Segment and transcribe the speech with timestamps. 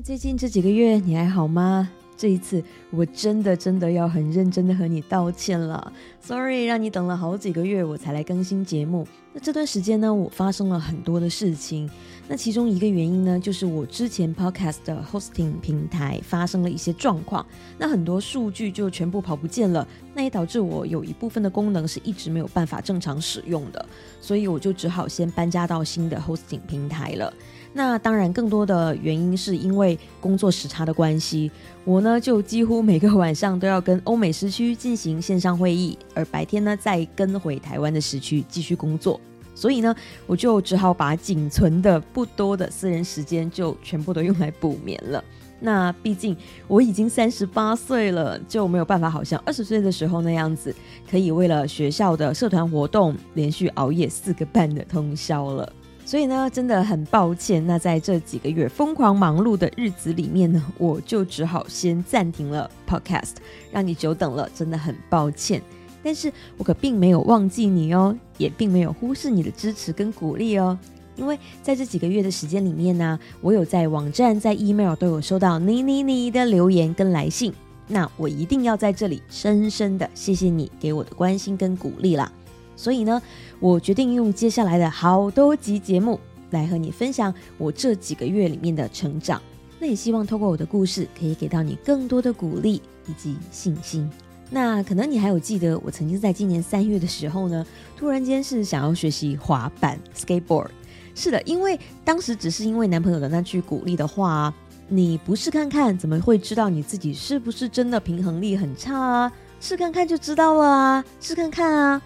[0.00, 1.90] 最近这几个月你还好吗？
[2.16, 9.06] 这一次我真的真的要很认真的和你道歉了，sorry 让你等了好几个月我才来更新节目。
[9.32, 11.88] 那这段时间呢，我发生了很多的事情。
[12.30, 17.44] 那其中一个原因呢，就是我之前 podcast 的 hosting 平台发生了一些状况，
[17.78, 23.88] 那很多数据就全部跑不见了，那也导致我有一部分的功能是一直没有办法正常使用的，
[24.20, 27.32] 所以我就只好先搬家到新的 hosting 平台了。
[27.72, 31.50] 那当然，更多的原因是因为工作时差的关系，
[31.84, 39.18] 我呢就几乎每个晚上都要跟欧美时区进行线上会议，而白天呢再跟回台湾的时区继续工作。
[39.58, 39.92] 所以呢，
[40.24, 45.22] 我就只好把仅存的不多的私人时间就全部都用来补眠了。
[45.58, 46.36] 那毕竟
[46.68, 50.72] 我已经三十八岁了，就没有办法好像二十岁的时候那样子，
[51.10, 55.72] 可以为了学校的社团活动连续熬夜四个半的通宵了。
[56.04, 57.66] 所以呢，真的很抱歉。
[57.66, 63.34] 那在这几个月疯狂忙碌的日子里面呢，我就只好先暂停了 Podcast，
[63.72, 65.60] 让你久等了，真的很抱歉。
[66.08, 70.78] 但是我可并没有忘记你哦，也并没有忽视你的支持跟鼓励哦。
[71.16, 77.52] 因为在这几个月的时间里面呢，我有在网站、在 email 都有收到你你你的留言跟来信。
[77.88, 82.32] 那我一定要在这里深深的谢谢你给我的关心跟鼓励啦。
[82.74, 83.20] 所以呢，
[83.60, 86.18] 我决定用接下来的好多集节目
[86.52, 89.42] 来和你分享我这几个月里面的成长。
[89.78, 94.10] 那也希望透过我的故事，可以给到你更多的鼓励以及信心。
[94.50, 100.68] 那可能你还有记得，我曾经在今年三月的时候呢，突然间是想要学习滑板 （skateboard）。
[101.14, 104.54] 是的，因为当时只是因为男朋友的那句鼓励的话
[104.88, 109.32] ：“你不试看看，怎么会知道你自己是不是真的平衡力很差啊？
[109.60, 112.00] 试看看就知道了啊，试看看啊！”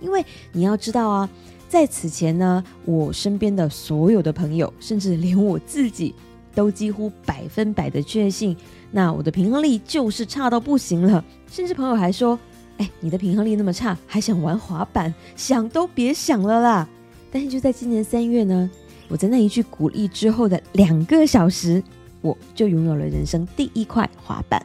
[0.00, 1.28] 因为你要知道啊，
[1.68, 6.14] 在此前呢，我身边的所有的朋友，甚至连我自己，
[6.54, 8.56] 都几乎百分百的确信。
[8.90, 12.38] 那我的平衡力就是差到不行了，甚至朋友还说
[12.78, 15.12] ：“哎，你的平衡力那么差，还想玩滑板？
[15.34, 16.88] 想都别想了啦！”
[17.32, 18.70] 但是就在今年三月呢，
[19.08, 21.82] 我在那一句鼓励之后的两个小时，
[22.20, 24.64] 我就拥有了人生第一块滑板。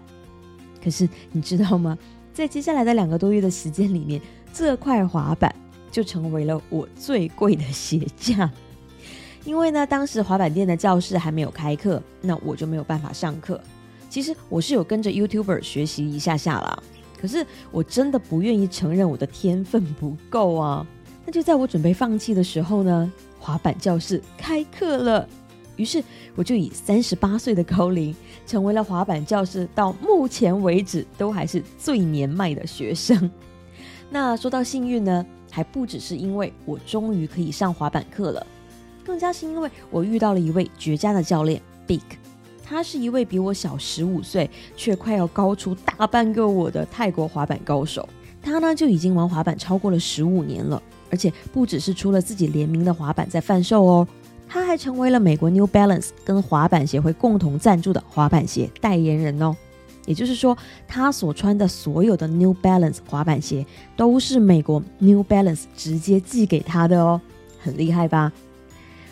[0.83, 1.97] 可是你知道吗？
[2.33, 4.21] 在接下来的两个多月的时间里面，
[4.53, 5.53] 这块滑板
[5.91, 8.49] 就成为了我最贵的鞋架。
[9.49, 13.59] 因为呢，当时滑板店的教室还没有开课，那我就没有办法上课。
[14.07, 16.83] 其实我是有跟着 YouTuber 学习一下下啦，
[17.19, 20.85] 可是我真的不愿意承认我的天分不够啊。
[21.25, 25.27] 那就在我准备放弃的时候呢，滑板教室开课了，
[25.77, 26.03] 于是
[26.35, 33.27] 我就以三十八岁的高龄，成为了滑板教室到目前为止都还是最年迈的学生。
[34.11, 38.45] 那说到幸运呢，还不只是因为我终于可以上滑板课了，
[39.09, 41.99] 更加是因为我遇到了一位绝佳的教练 Big。
[42.63, 44.47] 他是一位比我小十五岁，
[44.77, 48.07] 却快要高出大半个我的泰国滑板高手。
[48.39, 54.07] 他呢就已经玩滑板超过了十五年了，而且不只是出了自己联名的滑板在贩售哦，
[54.47, 59.55] 他还成为了美国 New Balance 跟滑板协会共同赞助的滑板鞋代言人哦。
[60.05, 60.55] 也就是说，
[60.87, 63.65] 他所穿的所有的 New Balance 滑板鞋
[63.97, 67.19] 都是美国 New Balance 直接寄给他的哦，
[67.59, 68.31] 很厉害吧？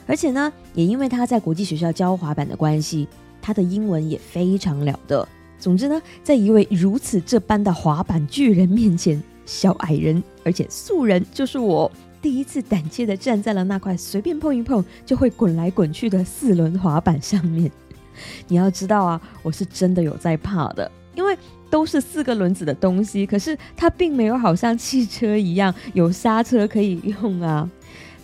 [0.08, 3.08] 而且呢，也因为他在国际学校教滑板的关系。
[3.40, 5.26] 他的英文也非常了得。
[5.58, 11.90] 总之呢，在一位如此这般的滑板巨人面前，小矮人而且素人就是我，
[12.22, 17.72] 第一次胆怯的站在了那块随便碰一碰就会滚来滚去的四轮滑板上面。
[18.50, 21.38] 你要知道啊，我是真的有在怕的，因为
[21.70, 27.70] 都是四个轮子的东西，可是它并没有好像汽车一样有刹车可以用啊。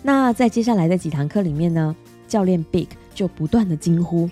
[0.05, 1.95] 那在接下来的几堂课里面呢，
[2.27, 4.29] 教练 Big 就不断的惊呼。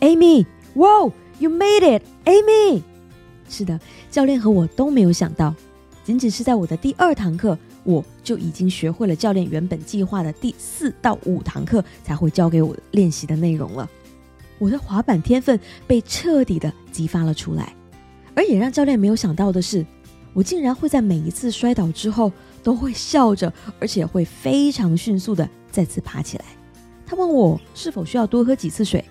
[0.00, 2.82] Amy, wow, you made it, Amy！
[3.48, 3.80] 是的，
[4.10, 5.54] 教练和我都没有想到，
[6.04, 13.88] 仅仅是在我的第二堂课，我就已经学会了教练原本计划的第四到五堂课才会教给我练习的内容了。
[14.58, 17.72] 我的滑板天分被彻底的激发了出来，
[18.34, 19.86] 而也让教练没有想到的是，
[20.34, 22.30] 我竟然会在每一次摔倒之后
[22.68, 23.50] 都会笑着，
[23.80, 26.44] 而且会非常迅速的再次爬起来。
[27.06, 29.02] 他问我是否需要多喝几次水。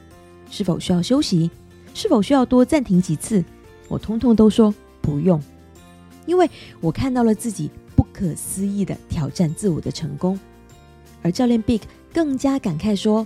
[0.52, 1.50] 是否需要休息？
[1.96, 3.44] 是否需要多暂停几次？
[3.88, 4.72] 我通通都说
[5.02, 5.42] 不用，
[6.28, 6.48] 因为
[6.80, 10.40] 我看到了自己不可思议的挑战自我的成功。
[11.24, 11.82] 而教练 Big
[12.14, 13.26] 更加感慨说：“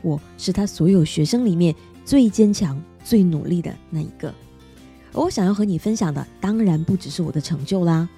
[0.00, 1.74] 我是他所有学生里面
[2.06, 4.32] 最坚强、最努力的那一个。”
[5.12, 8.08] 而我想要和你分享的，当然不只是我的成就啦，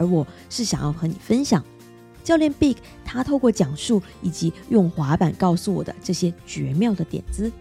[0.00, 1.62] 而我是想要和你分享
[2.24, 7.52] 教练 Big 他透过讲述以及用滑板告诉我的这些绝妙的点子。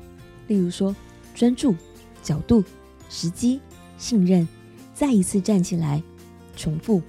[0.47, 0.95] 例如说
[1.35, 1.75] 专注、
[2.23, 2.63] 角度、
[3.09, 3.59] 时机、
[3.97, 4.47] 信任，
[4.93, 6.01] 再一次站起来，
[6.55, 7.01] 重复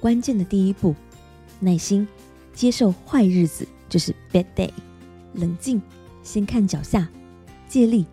[0.00, 0.94] 关键的第一步，
[1.60, 2.06] 耐心
[2.54, 4.70] 接受坏日子就是 bad day，
[5.34, 5.80] 冷静
[6.22, 7.08] 先看脚下，
[7.68, 8.06] 借力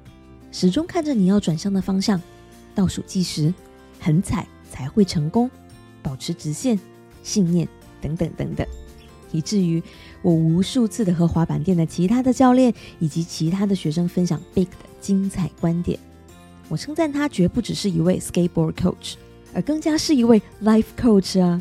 [0.51, 2.21] 始终看着你要转向的方向，
[2.75, 3.53] 倒数计时，
[3.99, 5.49] 狠踩才会成功，
[6.03, 6.77] 保持直线，
[7.23, 7.67] 信念
[7.99, 8.67] 等等等等。
[9.31, 9.81] 以至于
[10.21, 15.97] 我无数次的和滑板店的其他的教练以及其他的学生分享 Big 的精彩观点。
[16.69, 19.15] 我称赞他绝不只是一位 skateboard coach，
[19.53, 21.59] 而更加是一位 life coach 啊！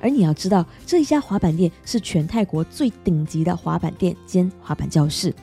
[0.00, 5.34] 而你要知道，这一家滑板店是全泰国最顶级的滑板店兼滑板教室，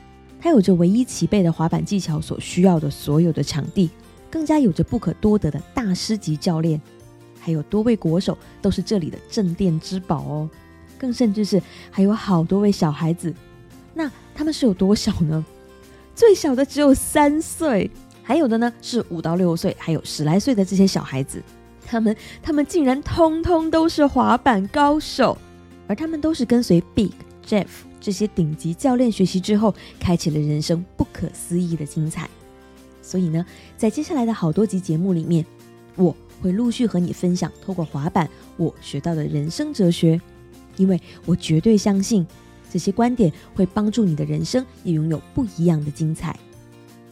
[0.41, 3.89] 它有着唯一齐备的滑板技巧所需要的所有的场地，
[4.29, 6.81] 更加有着不可多得的大师级教练，
[7.39, 10.49] 还有多位国手都是这里的镇店之宝哦。
[10.97, 13.33] 更甚至是还有好多位小孩子，
[13.93, 15.45] 那他们是有多小呢？
[16.13, 17.89] 最小的只有三岁，
[18.21, 21.41] 还有的呢是五到六岁，还有十来岁的这些小孩子，
[21.85, 22.13] 他们
[22.43, 25.37] 他们竟然通通都是滑板高手，
[25.87, 27.11] 而他们都是跟随 Big
[27.47, 27.67] Jeff
[28.01, 32.29] 这些顶级教练学习之后，开启了人生不可思议的精彩。
[33.01, 33.45] 所以呢，
[33.77, 35.45] 在接下来的好多集节目里面，
[35.95, 40.19] 我会陆续和你分享，透过滑板我学到的人生哲学。
[40.77, 42.25] 因为我绝对相信，
[42.71, 46.39] 这些观点会帮助你的人生也拥有不一样的精彩。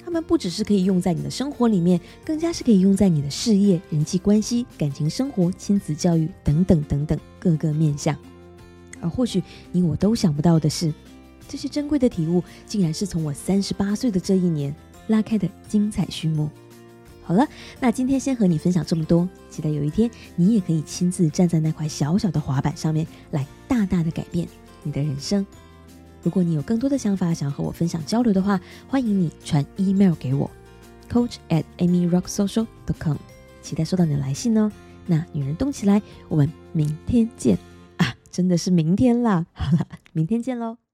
[0.03, 8.15] 他们不只是可以用在你的生活里面，更加是可以用在你的事业、人际关系、感情生活、亲子教育等等等等各个面向。
[9.01, 10.93] 而或许你我都想不到的是，
[11.49, 14.73] 这些珍贵的体悟，竟然是从我三十八岁的这一年
[15.07, 16.49] 拉开的精彩序幕。
[17.27, 17.45] 好了，
[17.81, 24.47] 那今天先和你分享这么多，期待有一天你也可以亲自站在那块小小的滑板上面，来大大的改变
[24.81, 25.45] 你的人生。
[26.23, 28.57] 如果你有更多的想法想要和我分享交流的话，
[28.87, 30.49] 欢迎你传 email 给我
[31.11, 33.17] ，coach at amyrocksocial dot com，
[33.61, 34.71] 期待收到你的来信哦。
[35.05, 37.57] 那女人动起来，我们明天见
[37.97, 38.15] 啊！
[38.31, 40.77] 真的是明天啦，好了，明天见喽。